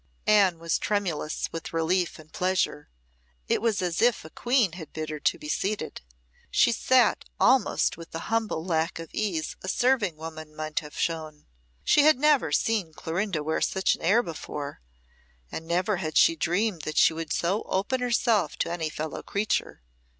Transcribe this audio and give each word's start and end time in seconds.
Anne 0.25 0.57
was 0.57 0.79
tremulous 0.79 1.47
with 1.51 1.71
relief 1.73 2.17
and 2.17 2.33
pleasure. 2.33 2.89
It 3.47 3.61
was 3.61 3.83
as 3.83 4.01
if 4.01 4.25
a 4.25 4.31
queen 4.31 4.71
had 4.71 4.91
bid 4.93 5.09
her 5.11 5.19
to 5.19 5.37
be 5.37 5.47
seated. 5.47 6.01
She 6.49 6.71
sat 6.71 7.23
almost 7.39 7.97
with 7.97 8.09
the 8.09 8.21
humble 8.33 8.65
lack 8.65 8.97
of 8.97 9.13
ease 9.13 9.55
a 9.61 9.67
serving 9.67 10.15
woman 10.17 10.55
might 10.55 10.79
have 10.79 10.97
shown. 10.97 11.45
She 11.83 12.01
had 12.01 12.17
never 12.17 12.51
seen 12.51 12.93
Clorinda 12.95 13.43
wear 13.43 13.61
such 13.61 13.93
an 13.93 14.01
air 14.01 14.23
before, 14.23 14.81
and 15.51 15.67
never 15.67 15.97
had 15.97 16.17
she 16.17 16.35
dreamed 16.35 16.81
that 16.81 16.97
she 16.97 17.13
would 17.13 17.31
so 17.31 17.61
open 17.67 18.01
herself 18.01 18.55
to 18.57 18.71
any 18.71 18.89
fellow 18.89 19.21
creature. 19.21 19.83